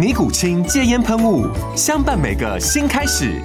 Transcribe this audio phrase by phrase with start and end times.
[0.00, 1.44] 尼古清戒烟喷雾，
[1.76, 3.38] 相伴每个新开始。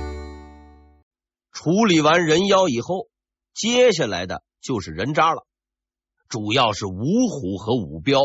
[1.52, 3.09] 处理完人妖以后，
[3.54, 5.46] 接下来的就是人渣了，
[6.29, 6.94] 主要是五
[7.27, 8.21] 虎和五彪。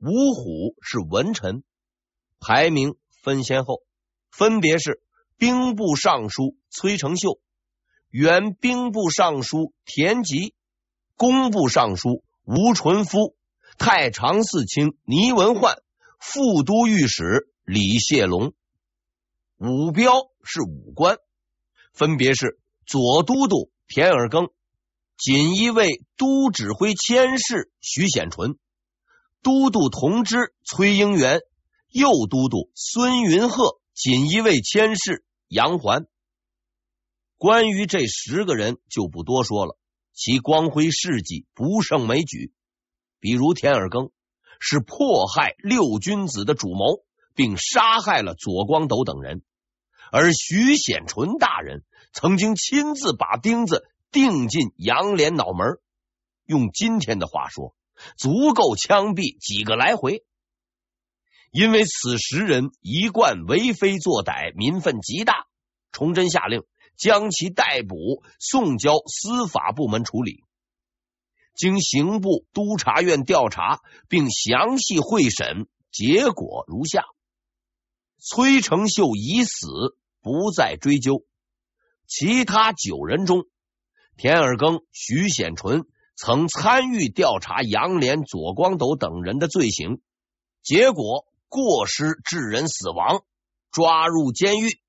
[0.00, 1.62] 五虎是文臣，
[2.40, 3.82] 排名分先后，
[4.32, 5.00] 分别是
[5.38, 7.38] 兵部尚书崔成秀、
[8.10, 10.52] 原兵部尚书田吉、
[11.16, 13.36] 工部尚书吴纯夫、
[13.78, 15.76] 太常寺卿倪文焕。
[16.26, 18.54] 副都御史李谢龙，
[19.58, 21.18] 五彪是武官，
[21.92, 24.50] 分别是左都督田尔庚、
[25.18, 28.58] 锦衣卫都指挥佥事徐显纯、
[29.42, 31.42] 都督同知崔英元、
[31.90, 36.06] 右都督孙云鹤、锦衣卫佥事杨环。
[37.36, 39.78] 关于这十个人就不多说了，
[40.14, 42.50] 其光辉事迹不胜枚举，
[43.20, 44.10] 比如田尔庚。
[44.66, 49.42] 是迫害六君子的主谋，并杀害了左光斗等人。
[50.10, 51.84] 而徐显纯大人
[52.14, 55.80] 曾经亲自把钉子钉进杨连脑门，
[56.46, 57.76] 用今天的话说，
[58.16, 60.24] 足够枪毙几个来回。
[61.50, 65.44] 因为此十人一贯为非作歹，民愤极大，
[65.92, 66.62] 崇祯下令
[66.96, 70.42] 将其逮捕，送交司法部门处理。
[71.54, 77.04] 经刑部督察院调查并详细会审，结果如下：
[78.18, 81.24] 崔成秀已死，不再追究。
[82.06, 83.44] 其他九人中，
[84.16, 85.84] 田尔庚、徐显纯
[86.16, 90.00] 曾参与调查杨连、左光斗等人的罪行，
[90.62, 93.22] 结果过失致人死亡，
[93.70, 94.80] 抓入监狱。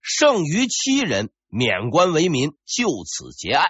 [0.00, 3.68] 剩余七人免官为民，就此结案。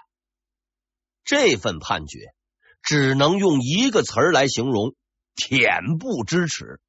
[1.24, 2.34] 这份判决
[2.82, 4.94] 只能用一个词儿来形容：
[5.34, 6.80] 恬不知耻。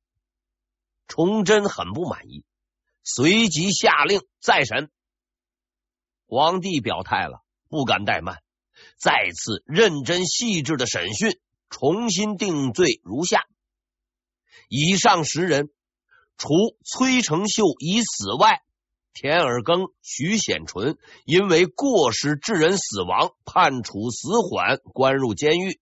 [1.08, 2.44] 崇祯很不满意，
[3.04, 4.92] 随即下令再审。
[6.28, 8.42] 皇帝表态了，不敢怠慢，
[8.98, 13.46] 再次认真细致的审讯，重新定罪如下：
[14.68, 15.70] 以上十人，
[16.38, 16.48] 除
[16.84, 18.65] 崔成秀已死外。
[19.16, 25.80] 田尔庚、徐显纯因为过失致人死亡，判处死缓，关入监狱。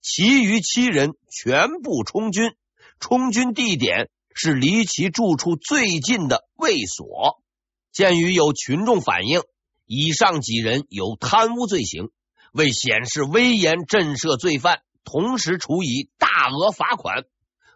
[0.00, 2.54] 其余七人全部充军，
[3.00, 7.42] 充军地点是离其住处最近的卫所。
[7.90, 9.42] 鉴于有群众反映，
[9.84, 12.10] 以上几人有贪污罪行，
[12.52, 17.24] 为显示威严，震慑罪犯，同时处以大额罚款，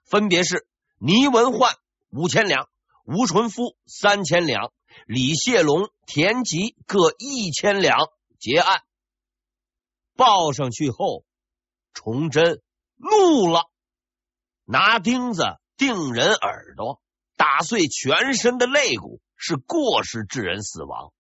[0.05, 0.65] 分别是
[1.01, 1.75] 倪文焕
[2.11, 2.69] 五千两，
[3.05, 4.73] 吴纯夫三千两。
[5.07, 8.09] 李谢龙、田吉各一千两
[8.39, 8.83] 结案，
[10.17, 11.25] 报上去后，
[11.93, 12.63] 崇祯
[12.97, 13.71] 怒了，
[14.65, 15.45] 拿钉子
[15.77, 17.03] 钉人耳朵，
[17.37, 21.13] 打碎全身的肋骨，是过失致人死亡。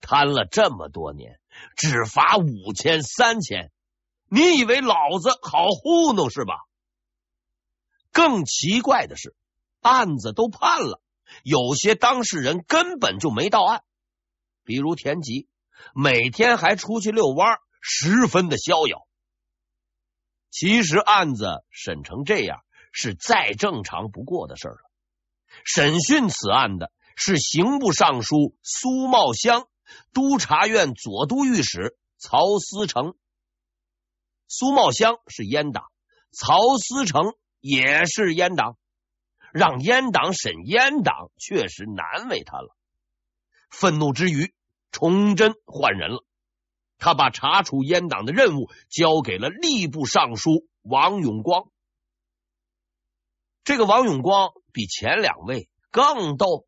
[0.00, 1.40] 贪了这么多年，
[1.76, 3.72] 只罚五千、三千，
[4.28, 6.54] 你以为老子好糊弄是吧？
[8.12, 9.34] 更奇怪的是，
[9.80, 11.02] 案子都判了。
[11.42, 13.82] 有些当事人根本就没到案，
[14.64, 15.48] 比如田吉，
[15.94, 19.06] 每天还出去遛弯，十分的逍遥。
[20.50, 22.60] 其实案子审成这样
[22.92, 24.78] 是再正常不过的事了。
[25.64, 29.68] 审讯此案的是刑部尚书苏茂香、
[30.12, 33.14] 督察院左都御史曹思成。
[34.48, 35.84] 苏茂香是阉党，
[36.32, 38.76] 曹思成也是阉党。
[39.56, 42.76] 让阉党审阉党，确实难为他了。
[43.70, 44.52] 愤怒之余，
[44.92, 46.22] 崇祯换人了。
[46.98, 51.70] 他把查处阉党的任务交给了吏部尚书王永光。
[53.64, 56.66] 这个王永光比前两位更逗，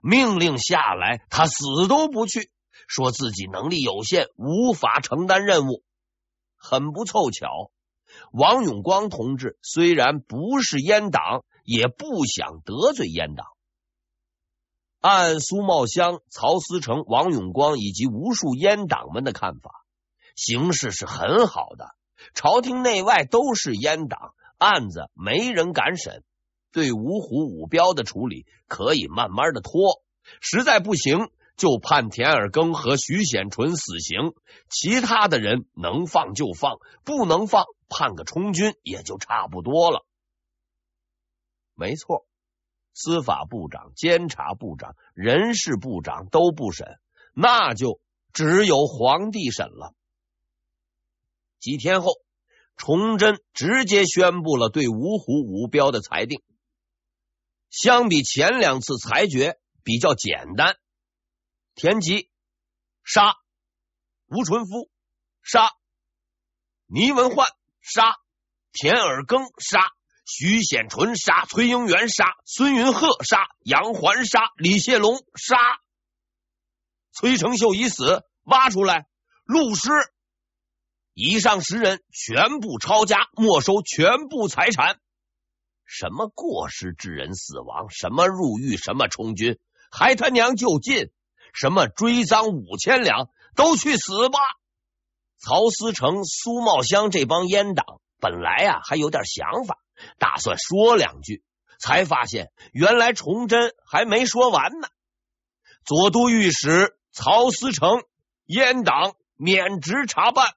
[0.00, 2.48] 命令下来他死都不去，
[2.86, 5.82] 说自己能力有限，无法承担任务。
[6.56, 7.72] 很不凑巧，
[8.30, 13.46] 王永光同志虽然不是阉党，也不想得罪阉党。
[15.00, 19.84] 按苏茂乡、曹思成、王永光以及无数阉党们的看法，
[20.36, 21.94] 形势是很好的，
[22.34, 26.22] 朝廷内外都是阉党，案子没人敢审。
[26.72, 30.02] 对五虎五彪的处理可以慢慢的拖，
[30.40, 34.32] 实在不行就判田尔庚和徐显纯死刑，
[34.70, 40.04] 其他的人能放就放，不能放判个充军也就差不多了。
[41.74, 42.26] 没错，
[42.92, 46.98] 司法部长、监察部长、人事部长都不审，
[47.34, 48.00] 那就
[48.32, 49.94] 只有皇帝审了。
[51.58, 52.12] 几天后，
[52.76, 56.42] 崇祯直接宣布了对五虎五彪的裁定。
[57.70, 60.76] 相比前两次裁决比较简单，
[61.74, 62.30] 田吉
[63.02, 63.34] 杀，
[64.26, 64.90] 吴纯夫
[65.42, 65.70] 杀，
[66.86, 67.48] 倪文焕
[67.80, 68.16] 杀，
[68.72, 69.80] 田尔庚杀，
[70.24, 75.56] 徐显纯杀，崔英元杀，孙云鹤杀，杨环杀，李谢龙杀，
[77.12, 79.06] 崔成秀已死，挖出来
[79.44, 79.90] 录尸，
[81.12, 84.98] 以上十人全部抄家，没收全部财产。
[85.84, 87.90] 什么过失致人死亡？
[87.90, 88.78] 什么入狱？
[88.78, 89.58] 什么充军？
[89.90, 91.10] 还他娘就近？
[91.52, 93.28] 什么追赃五千两？
[93.54, 94.38] 都去死吧！
[95.36, 99.78] 曹思成、苏茂乡这帮阉党本来、啊、还有点想法，
[100.18, 101.44] 打算说两句，
[101.78, 104.88] 才发现原来崇祯还没说完呢。
[105.84, 108.02] 左都御史曹思成，
[108.46, 110.52] 阉党免职查办；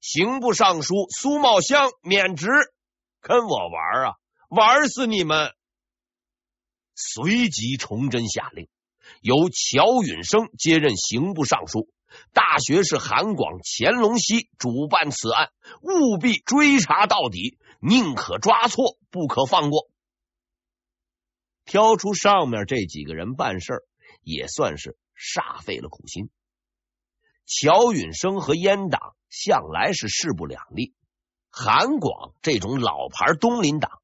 [0.00, 2.48] 刑部尚书苏茂乡免职。
[3.20, 4.14] 跟我玩啊！
[4.50, 5.54] 玩死你们！
[6.94, 8.68] 随即，崇祯下令，
[9.22, 11.88] 由乔允生接任刑部尚书，
[12.34, 15.50] 大学士韩广、乾隆熙主办此案，
[15.80, 19.90] 务必追查到底，宁可抓错，不可放过。
[21.66, 23.84] 挑出上面这几个人办事，
[24.22, 26.30] 也算是煞费了苦心。
[27.44, 30.94] 乔允生和阉党向来是势不两立。
[31.50, 34.00] 韩广这种老牌东林党，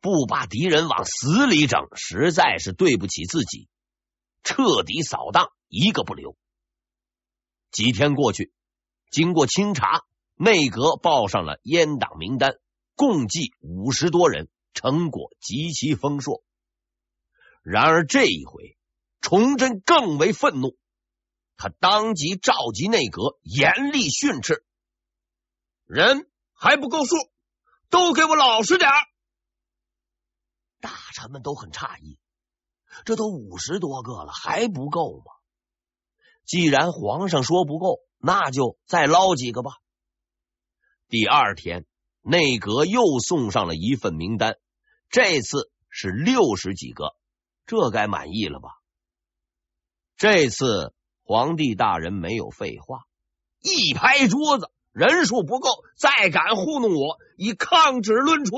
[0.00, 3.68] 不把敌人往死里整，实在是对不起自己。
[4.42, 6.34] 彻底扫荡，一个不留。
[7.70, 8.54] 几天过去，
[9.10, 10.04] 经过清查，
[10.34, 12.58] 内阁报上了阉党名单，
[12.98, 16.42] 共计五十多人，成果极其丰硕。
[17.62, 18.76] 然而这一回，
[19.20, 20.76] 崇祯更为愤怒，
[21.56, 24.64] 他当即召集内阁，严厉训斥
[25.86, 26.28] 人。
[26.60, 27.14] 还不够数，
[27.88, 28.90] 都给我老实点！
[30.80, 32.18] 大臣们都很诧异，
[33.04, 35.30] 这都五十多个了，还不够吗？
[36.44, 39.70] 既然皇上说不够，那就再捞几个吧。
[41.08, 41.86] 第二天，
[42.30, 44.58] 内阁又送上了一份名单，
[45.08, 47.16] 这次是六十几个，
[47.64, 48.68] 这该满意了吧？
[50.18, 50.92] 这次
[51.22, 53.06] 皇帝大人没有废话，
[53.60, 54.70] 一拍桌子。
[54.90, 58.56] 人数不够，再敢糊弄我，以抗旨论处。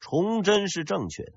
[0.00, 1.32] 崇祯是正确的，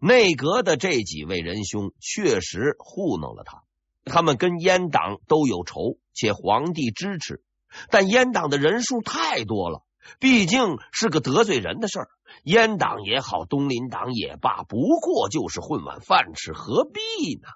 [0.00, 3.62] 内阁的这几位仁兄确实糊弄了他。
[4.04, 7.42] 他们跟阉党都有仇，且皇帝支持，
[7.90, 9.82] 但阉党的人数太多了，
[10.18, 12.10] 毕竟是个得罪人的事儿。
[12.44, 17.00] 阉党也好，东林党也罢，不过就是混碗饭吃，何必
[17.36, 17.48] 呢？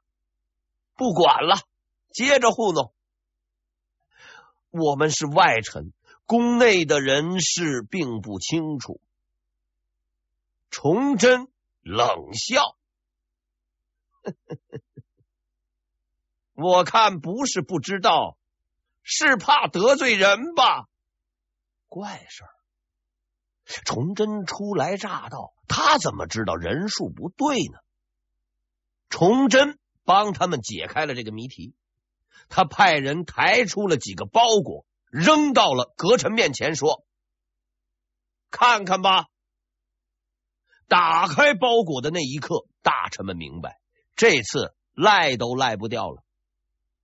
[0.94, 1.56] 不管了，
[2.10, 2.92] 接着糊弄。
[4.70, 5.92] 我们是外臣，
[6.26, 9.00] 宫内的人事并不清楚。
[10.70, 11.48] 崇祯
[11.80, 12.76] 冷笑
[16.54, 18.36] ：“我看不是不知道，
[19.04, 20.88] 是怕得罪人吧？
[21.86, 22.50] 怪事儿！
[23.84, 27.78] 崇祯初来乍到，他怎么知道人数不对呢？
[29.08, 31.76] 崇祯帮他们解开了这个谜题。”
[32.50, 37.06] 他派人抬出了几个包裹，扔到了阁臣面前，说
[38.50, 39.26] ：“看看吧。”
[40.88, 43.80] 打开包裹的那一刻，大臣们明白，
[44.14, 46.22] 这次赖都赖不掉了。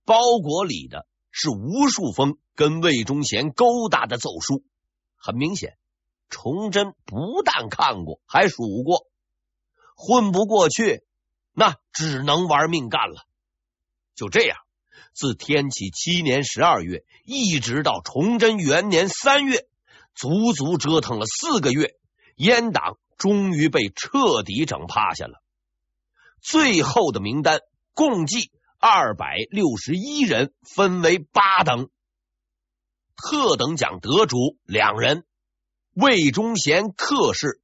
[0.05, 4.63] 包裹里的是无数封跟魏忠贤勾搭的奏书，
[5.17, 5.77] 很明显，
[6.29, 9.07] 崇祯不但看过，还数过。
[9.95, 11.03] 混不过去，
[11.53, 13.25] 那只能玩命干了。
[14.15, 14.57] 就这样。
[15.13, 19.67] 自天启七年十二月一直到崇祯元年三月，
[20.15, 21.95] 足足折腾了四个月，
[22.37, 25.43] 阉党终于被彻底整趴下了。
[26.39, 27.59] 最后的名单
[27.93, 31.91] 共计二百六十一人，分为八等。
[33.15, 35.23] 特等奖得主两人，
[35.93, 37.61] 魏忠贤客氏，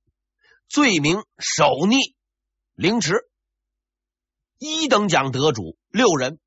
[0.69, 2.15] 罪名首逆，
[2.75, 3.27] 凌迟。
[4.59, 6.39] 一等奖得主六人，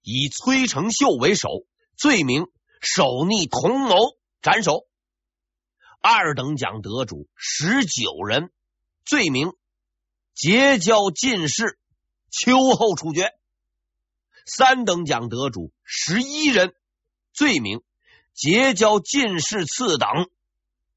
[0.00, 1.48] 以崔成秀为首，
[1.96, 2.46] 罪名
[2.80, 3.96] 首逆同谋，
[4.40, 4.86] 斩首。
[6.00, 8.52] 二等奖得主十九人，
[9.04, 9.54] 罪名
[10.34, 11.80] 结交进士，
[12.30, 13.32] 秋后处决。
[14.46, 16.74] 三等奖得主十一人，
[17.32, 17.82] 罪名
[18.34, 20.28] 结交进士次等，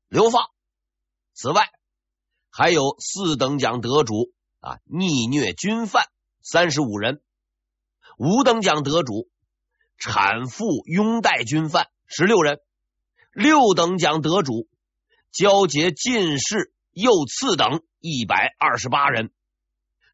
[0.10, 0.50] 流放。
[1.34, 1.70] 此外，
[2.50, 6.08] 还有四等奖得主啊，逆虐军犯
[6.42, 7.22] 三十五人；
[8.18, 9.30] 五等奖得主
[9.98, 12.58] 产妇拥戴军犯十六人；
[13.32, 14.68] 六等奖得主
[15.32, 19.28] 交结进士右次等一百二十八人；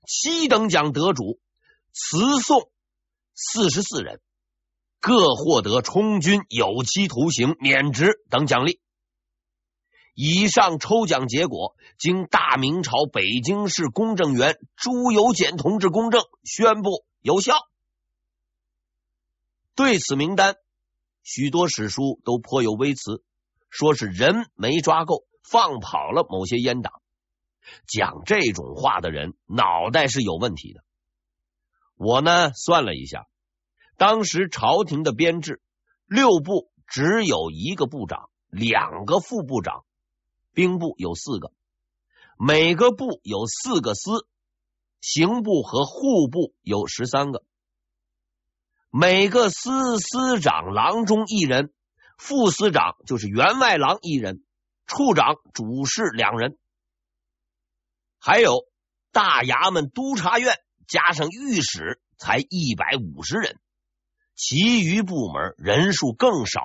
[0.05, 1.39] 七等奖得主
[1.93, 2.69] 辞送。
[3.33, 4.21] 四十四人
[4.99, 8.79] 各获得充军、有期徒刑、免职等奖励。
[10.15, 17.55] 以上抽奖结果经大明朝北京市公证员朱由检同志公证，宣布有效。
[19.75, 20.55] 对此名单，
[21.23, 23.23] 许多史书都颇有微词，
[23.71, 26.93] 说是人没抓够，放跑了某些阉党。
[27.87, 30.83] 讲这种话的人脑袋是有问题的。
[32.03, 33.27] 我呢，算了一下，
[33.98, 35.62] 当时朝廷的编制，
[36.05, 39.86] 六部只有一个部长，两个副部长，
[40.53, 41.53] 兵部有四个，
[42.38, 44.27] 每个部有四个司，
[45.00, 47.45] 刑部和户部有十三个，
[48.89, 51.74] 每个司司长郎中一人，
[52.17, 54.43] 副司长就是员外郎一人，
[54.88, 56.57] 处长、主事两人，
[58.19, 58.65] 还有
[59.13, 60.53] 大衙门督察院。
[60.93, 63.59] 加上御史才一百五十人，
[64.35, 66.62] 其余部门人数更少，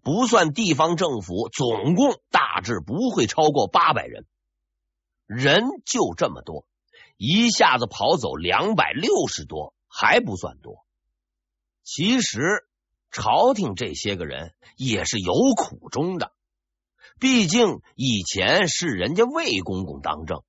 [0.00, 4.24] 不算地方政府，总共大致不会超过八百人。
[5.26, 6.66] 人就这么多，
[7.18, 10.86] 一下子跑走两百六十多还不算多。
[11.82, 12.66] 其实
[13.10, 16.32] 朝廷这些个人也是有苦衷的，
[17.20, 20.42] 毕竟以前是人家魏公公当政，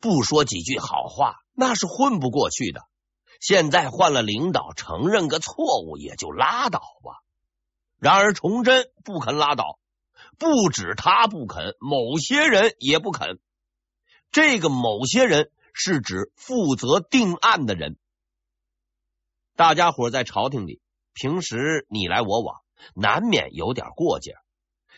[0.00, 1.34] 不说几句好话。
[1.60, 2.80] 那是混不过去的。
[3.38, 7.22] 现在换了领导，承认个错误也就拉倒吧。
[7.98, 9.78] 然而崇祯不肯拉倒，
[10.38, 13.38] 不止他不肯，某些人也不肯。
[14.32, 17.98] 这个某些人是指负责定案的人。
[19.54, 20.80] 大家伙在朝廷里
[21.12, 22.62] 平时你来我往，
[22.94, 24.36] 难免有点过节。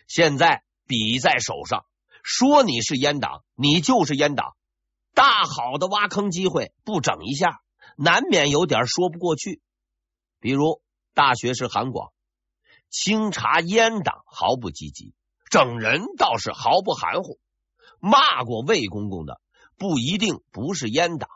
[0.07, 1.85] 现在笔在手上，
[2.23, 4.55] 说你是阉党，你就是阉党。
[5.15, 7.61] 大好的挖坑机会不整一下，
[7.97, 9.61] 难免有点说不过去。
[10.41, 10.81] 比如
[11.15, 12.13] 大学士韩广，
[12.91, 15.15] 清查阉党毫不积极，
[15.51, 17.39] 整人倒是毫不含糊。
[18.01, 19.41] 骂过魏公公的
[19.77, 21.29] 不一定不是阉党，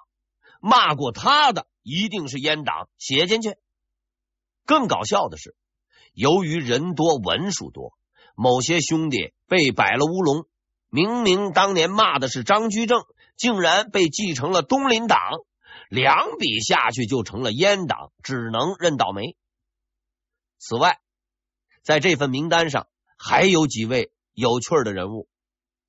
[0.61, 3.56] 骂过他的一定是阉党，写进去。
[4.64, 5.54] 更搞笑的是，
[6.12, 7.92] 由于人多文书多，
[8.35, 10.47] 某些兄弟被摆了乌龙。
[10.88, 13.04] 明明当年骂的是张居正。
[13.37, 15.19] 竟然被继承了东林党，
[15.88, 19.37] 两笔下去就成了阉党，只能认倒霉。
[20.59, 20.99] 此外，
[21.83, 22.88] 在这份名单上
[23.19, 25.28] 还有几位有趣的人物，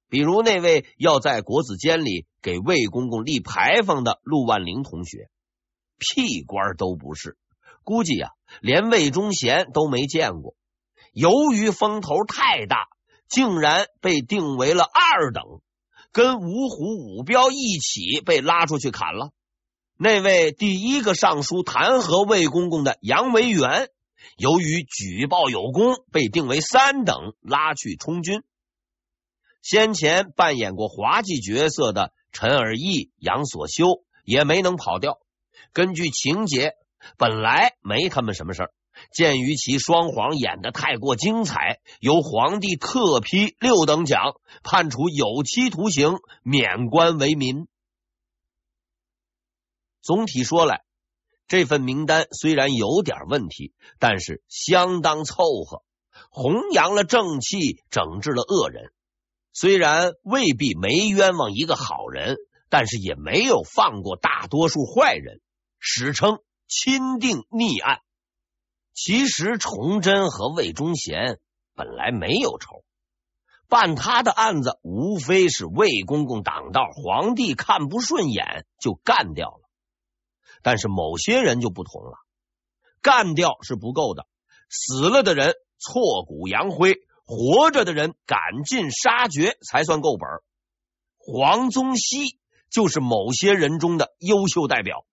[0.10, 5.30] 比如那位要在国子监里给魏公公立牌坊的陆万龄同学，
[5.98, 7.38] 屁官都不是，
[7.84, 10.56] 估计呀、啊，连魏忠贤都没见过。
[11.13, 12.88] 由于风头太大，
[13.27, 15.62] 竟然被定为了二等。
[16.17, 19.29] 跟五虎五彪一起被拉出去砍了。
[20.00, 23.91] 那位第一个上书弹劾魏公公的杨维元，
[24.36, 28.41] 由于举报有功，被定为三等，拉去充军。
[29.62, 35.19] 先前扮演过滑稽角色的陈尔义、杨所修也没能跑掉。
[35.71, 36.74] 根据情节，
[37.19, 38.71] 本来没他们什么事儿。
[39.12, 47.68] 鉴于其双簧演的太过精彩，由皇帝特批六等奖，判处有期徒刑，免官为民。
[50.01, 50.84] 总体说来，
[51.48, 55.84] 这份名单虽然有点问题，但是相当凑合，
[56.30, 58.92] 弘扬了正气，整治了恶人。
[59.54, 62.38] 虽然未必没冤枉一个好人，
[62.70, 65.42] 但是也没有放过大多数坏人，
[65.80, 68.01] 史称钦定逆案。
[68.98, 71.39] 其实崇祯和魏忠贤
[71.75, 72.84] 本来没有仇，
[73.70, 79.70] 办他的案子无非是魏公公挡道，皇帝看不顺眼就干掉了。
[80.63, 82.18] 但是某些人就不同了，
[83.04, 84.25] 干掉是不够的，
[84.68, 90.27] 死了的人挫骨扬灰，活着的人赶尽杀绝才算够本。
[91.20, 92.39] 黄宗羲
[92.72, 95.06] 就是某些人中的优秀代表。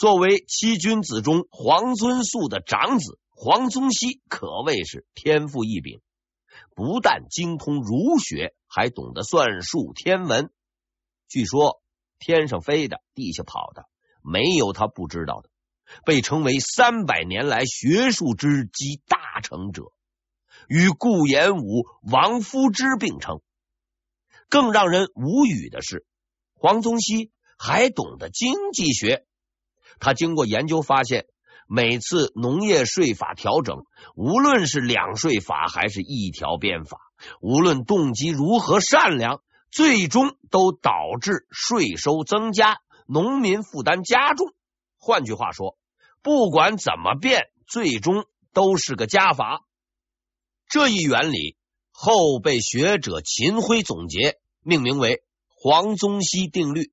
[0.00, 6.00] 作为七君子中黄遵素的长子，黄宗羲可谓是天赋异禀，
[6.74, 10.50] 不但精通儒学，还懂得算术天文。
[11.28, 11.82] 据说
[12.18, 13.90] 天上飞的，地下跑的，
[14.22, 15.50] 没有他不知道的。
[16.06, 19.92] 被称为三百年来学术之集大成者，
[20.66, 23.42] 与顾炎武、王夫之并称。
[24.48, 26.06] 更让人无语的是，
[26.54, 29.26] 黄宗羲还懂得经济学。
[30.00, 31.26] 他经过研究发现，
[31.68, 33.84] 每次农业税法调整，
[34.16, 36.98] 无论是两税法还是一条鞭法，
[37.40, 39.40] 无论动机如何善良，
[39.70, 40.90] 最终都导
[41.20, 44.48] 致税收增加，农民负担加重。
[44.98, 45.78] 换句话说，
[46.22, 49.64] 不管怎么变，最终都是个加法。
[50.68, 51.56] 这一原理
[51.90, 56.90] 后被学者秦晖总结，命名为黄宗羲定律。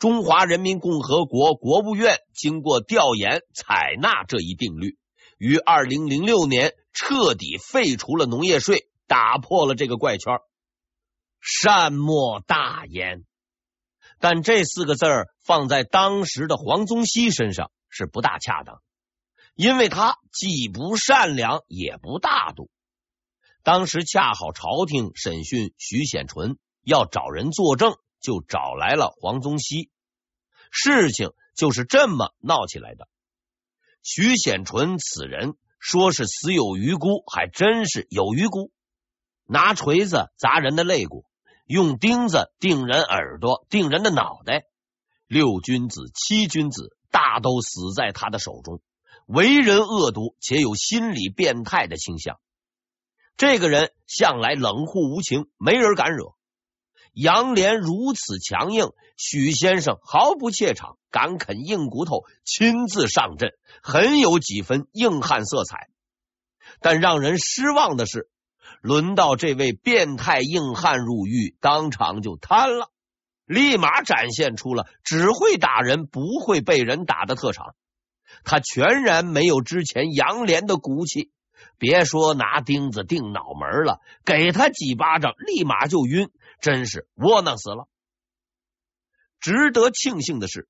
[0.00, 4.96] 中华人民共和国国务院经过调研，采纳这一定律，
[5.36, 10.38] 于二零零六年彻底废除了农业税，打破了这个怪圈。
[11.42, 13.26] 善莫大焉。
[14.18, 18.80] 但这四个字儿放在当时的黄宗羲身上是不大恰当，
[19.54, 22.70] 因为他既不善良，也不大度。
[23.62, 27.98] 当时恰好朝廷审讯徐显纯，要找人作证。
[28.20, 29.90] 就找来了黄宗羲，
[30.70, 33.08] 事情就是这么闹起来的。
[34.02, 38.70] 徐显纯此人说是死有余辜，还真是有余辜。
[39.46, 41.24] 拿锤子砸人的肋骨，
[41.66, 44.64] 用钉子钉人耳朵，钉人的脑袋。
[45.26, 48.80] 六君子、七君子大都死在他的手中，
[49.26, 52.40] 为人恶毒且有心理变态的倾向。
[53.36, 56.34] 这个人向来冷酷无情，没人敢惹。
[57.12, 65.88] 杨连如此强硬，许先生毫不怯场，敢啃硬骨头，亲自上阵，很有几分硬汉色彩。
[66.80, 68.28] 但让人失望的是，
[68.80, 72.90] 轮到这位变态硬汉入狱，当场就瘫了，
[73.44, 77.74] 立马展现出了只会打人不会被人打的特长。
[78.44, 81.32] 他全然没有之前杨连的骨气，
[81.76, 86.30] 别说拿钉子钉脑门了，给他几巴掌，立马就晕。
[86.60, 87.88] 真是窝囊死了。
[89.40, 90.68] 值得庆幸的是，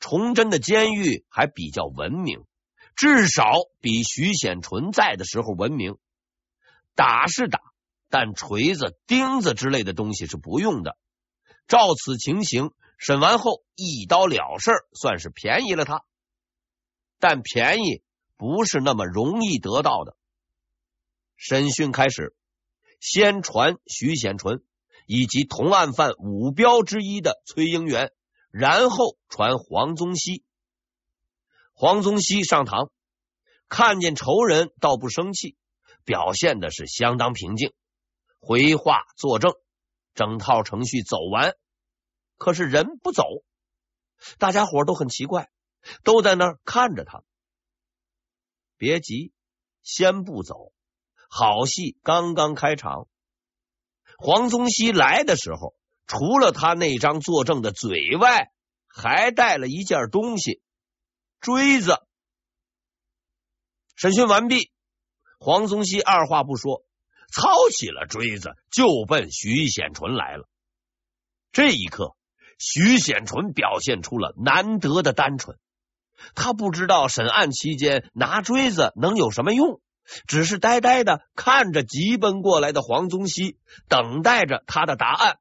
[0.00, 2.44] 崇祯的监狱还比较文明，
[2.94, 5.98] 至少比徐显纯在的时候文明。
[6.94, 7.60] 打是打，
[8.08, 10.96] 但锤子、钉子之类的东西是不用的。
[11.68, 16.02] 照此情形，审完后一刀了事，算是便宜了他。
[17.18, 18.02] 但便宜
[18.36, 20.16] 不是那么容易得到的。
[21.36, 22.34] 审讯开始，
[23.00, 24.64] 先传徐显纯。
[25.06, 28.12] 以及同案犯五彪之一的崔英元，
[28.50, 30.44] 然后传黄宗羲。
[31.72, 32.90] 黄宗羲上堂，
[33.68, 35.56] 看见仇人倒不生气，
[36.04, 37.72] 表现的是相当平静，
[38.40, 39.52] 回话作证，
[40.14, 41.54] 整套程序走完，
[42.36, 43.24] 可是人不走，
[44.38, 45.50] 大家伙都很奇怪，
[46.02, 47.22] 都在那儿看着他。
[48.76, 49.32] 别急，
[49.82, 50.72] 先不走，
[51.28, 53.08] 好戏刚刚开场。
[54.18, 55.74] 黄宗羲来的时候，
[56.06, 58.50] 除了他那张作证的嘴外，
[58.86, 60.62] 还带了一件东西——
[61.40, 61.98] 锥子。
[63.94, 64.70] 审讯完毕，
[65.38, 66.84] 黄宗羲二话不说，
[67.32, 70.48] 操起了锥子，就奔徐显纯来了。
[71.52, 72.16] 这一刻，
[72.58, 75.58] 徐显纯表现出了难得的单纯，
[76.34, 79.80] 他不知道审案期间拿锥子能有什么用。
[80.26, 85.38] 只是呆呆的看着急奔过来的黄宗羲，等待着他的答案。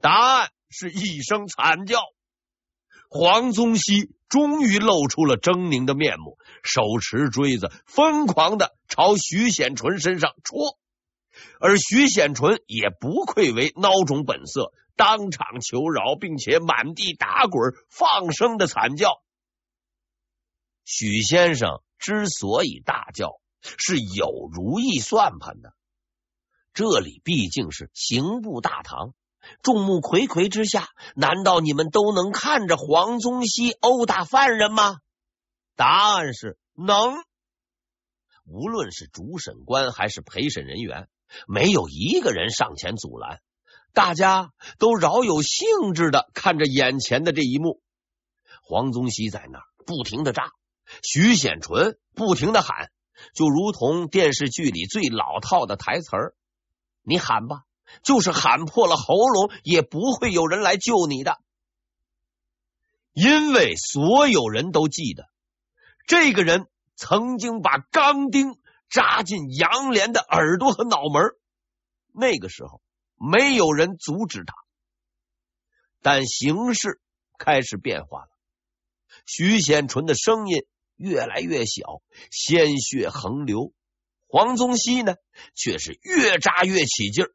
[0.00, 2.00] 答案是一声惨叫。
[3.08, 10.78] 黄宗羲终于露出了狰狞的面目，手持锥子，疯狂的朝徐显纯身上戳。
[11.60, 19.22] 而徐显纯也不愧为孬种本色，当场求饶，并且满地打滚，放声的惨叫。
[20.84, 23.40] 许先生之所以大叫，
[23.78, 25.74] 是有如意算盘的。
[26.72, 29.14] 这里毕竟是刑部大堂，
[29.62, 34.98] 众目睽睽之下，难道你们都能看着黄宗羲殴打犯人吗？
[35.76, 37.14] 答案是能。
[38.44, 41.08] 无论是主审官还是陪审人员，
[41.46, 43.40] 没有一个人上前阻拦，
[43.92, 47.80] 大家都饶有兴致的看着眼前的这一幕。
[48.62, 50.52] 黄宗羲在那儿不停的扎，
[51.02, 52.90] 徐显纯不停的喊，
[53.34, 56.34] 就如同电视剧里最老套的台词儿
[57.02, 57.62] ：“你喊吧，
[58.02, 61.38] 就是喊破了喉咙，也不会有人来救你的。”
[63.12, 65.28] 因为所有人都记得，
[66.06, 71.22] 这个人曾经把钢钉扎进杨连的耳朵和脑门。
[72.12, 72.82] 那个时候，
[73.16, 74.54] 没有人阻止他，
[76.02, 77.00] 但形势
[77.38, 78.28] 开始变化了。
[79.26, 80.64] 徐显纯的声音
[80.96, 83.72] 越来越小，鲜血横流。
[84.26, 85.14] 黄宗羲呢，
[85.54, 87.30] 却是越扎越起劲儿。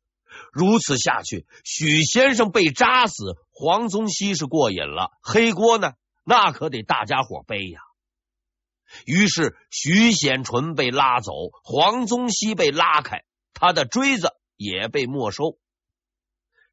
[0.52, 5.94] 如此下去，许先生被扎死，黄宗羲是过瘾了，黑锅呢，
[6.24, 7.80] 那可得大家伙背呀。
[9.06, 11.32] 于是，徐显纯被拉走，
[11.64, 15.58] 黄宗羲被拉开，他的锥子也被没收。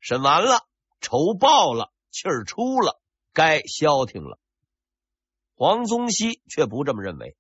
[0.00, 0.66] 审完了，
[1.00, 3.00] 仇报了，气儿出了，
[3.32, 4.38] 该消停了。
[5.56, 7.34] 黄宗羲却不这么认为，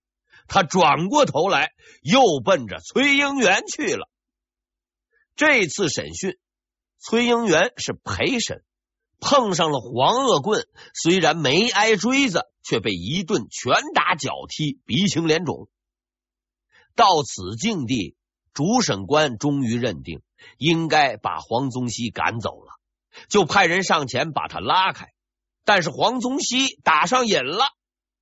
[0.48, 4.08] 他转过头来，又奔着崔英元去了。
[5.34, 6.38] 这次审讯，
[6.98, 8.64] 崔英元是陪审，
[9.20, 15.68] 碰上了黄恶棍，虽然没挨锥子，却被一顿拳打脚踢，鼻青脸肿。
[16.94, 18.16] 到此境地，
[18.54, 20.22] 主审官终于认定
[20.56, 22.72] 应该把黄宗羲赶走了，
[23.28, 25.08] 就派人上前把他拉开。
[25.66, 27.66] 但是黄宗羲打上瘾了，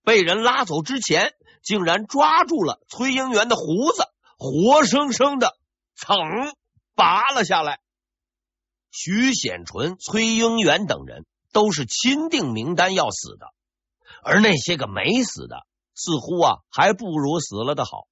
[0.05, 4.05] 被人拉走之前，竟然抓住了崔英元的胡子，
[4.39, 5.57] 活生生的
[5.97, 6.17] 蹭。
[6.97, 7.81] 拔了下来。
[8.93, 13.47] 徐显纯、崔英元等人都是钦定名单要死的，
[14.23, 18.07] 而那些个没死的，似乎啊还不如死了的好。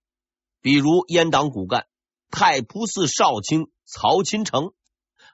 [0.61, 1.87] 比如阉党骨干
[2.29, 4.73] 太仆寺少卿曹钦成，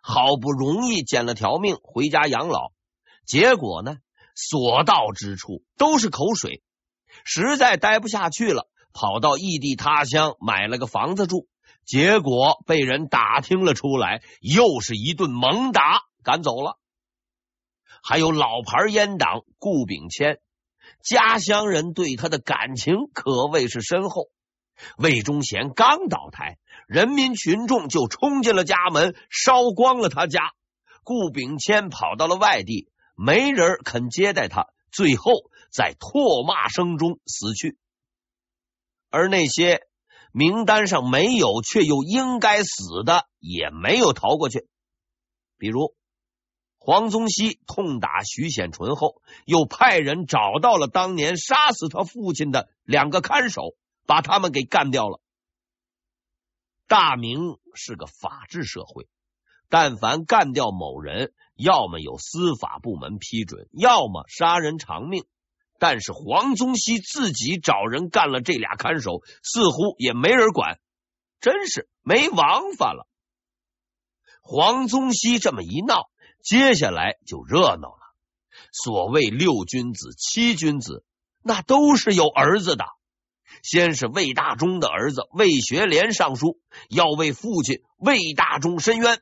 [0.02, 2.72] 好不容易捡了条命回家养老，
[3.24, 3.96] 结果呢，
[4.40, 6.62] 所到之处都是口水，
[7.24, 11.48] 实在待不下去了，跑到异地他乡买了个房子住。
[11.84, 16.78] 结果被人打听了出来，又是一顿猛打，赶走了。
[18.00, 20.38] 还有老牌阉党顾秉谦，
[21.02, 24.28] 家乡人对他的感情可谓是深厚。
[24.98, 30.52] 魏忠贤刚倒台，人民群众就冲进了家门，烧光了他家。
[31.02, 35.32] 顾秉谦跑到了外地，没人肯接待他，最后
[35.70, 37.76] 在唾骂声中死去。
[39.10, 39.82] 而那些。
[40.30, 44.68] 名单上没有却又应该死的，也没有逃过去。
[45.56, 45.96] 比如
[46.76, 53.74] 黄宗羲痛打徐显纯后，又派人找到了当年杀死他父亲的两个看守，
[54.06, 55.18] 把他们给干掉了。
[56.86, 59.08] 大明是个法治社会，
[59.70, 65.24] 但凡干掉某人，要么有司法部门批准，要么杀人偿命。
[65.80, 70.78] 但是黄宗羲自己找人干了这俩看守，似乎也没人管，
[71.40, 73.08] 真是没王法了。
[74.40, 76.08] 黄宗羲这么一闹，
[76.42, 77.98] 接下来就热闹了。
[78.72, 81.04] 所谓六君子、七君子，
[81.42, 82.84] 那都是有儿子的。
[83.62, 89.16] 先是魏大忠的儿子魏学廉上书，要为父亲魏大忠申冤；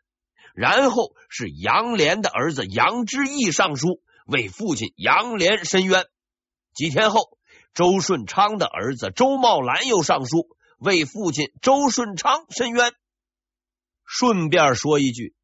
[0.57, 6.07] 然后是杨连的儿子杨之义上书，为父亲杨连申冤。
[6.75, 7.39] 几天后，
[7.75, 12.95] 周顺昌的儿子周茂兰又上书为父亲周顺昌申冤。
[14.07, 15.35] 顺便说一句，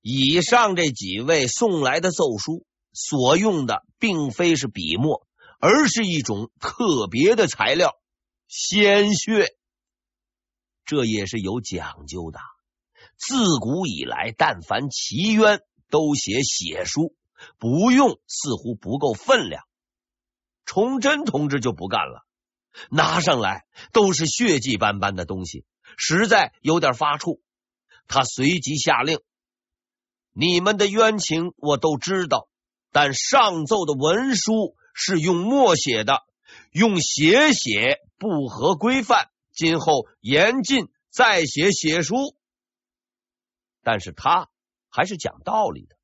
[0.00, 5.24] 以上这几位送来的奏书所用的，并非是笔墨，
[5.60, 7.94] 而是一种特别的材料——
[8.48, 9.54] 鲜血。
[10.84, 12.40] 这也是有讲究的。
[13.18, 17.16] 自古以来，但凡奇冤，都写血书，
[17.58, 19.64] 不用似乎不够分量。
[20.64, 22.24] 崇祯同志就不干了，
[22.90, 25.64] 拿上来都是血迹斑斑的东西，
[25.96, 27.40] 实在有点发怵。
[28.06, 29.18] 他随即下令
[30.32, 32.48] ：“你们的冤情我都知道，
[32.92, 36.22] 但上奏的文书是用墨写的，
[36.70, 42.14] 用血写不合规范，今后严禁再写血书。”
[43.88, 44.50] 但是他
[44.90, 45.96] 还是讲道理的。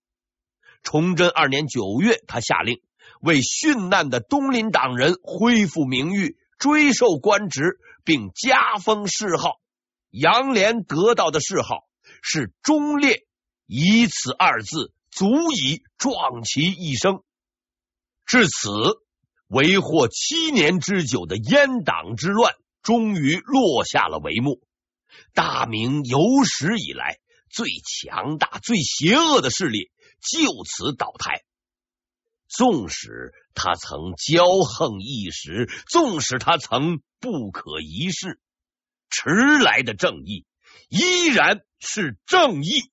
[0.82, 2.80] 崇祯二年九月，他下令。
[3.20, 9.60] 为殉难的东林党人恢复名誉、追授官职，并加封谥号。
[10.08, 11.86] 杨连得到的谥号
[12.22, 13.26] 是忠烈，
[13.66, 17.22] 以此二字足以壮其一生。
[18.24, 18.70] 至此，
[19.46, 24.62] 为祸七年之久的阉党之乱终于落下了帷幕。
[25.34, 27.18] 大明有史以来
[27.54, 31.44] 最强大、最邪恶的势力就此倒台。
[32.48, 38.40] 纵使他曾骄横一时，纵使他曾不可一世，
[39.08, 40.46] 迟来的正义
[40.88, 42.90] 依然是正义。